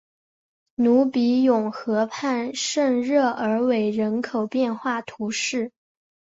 [0.73, 5.71] 鲁比永河畔圣热尔韦人口变化图示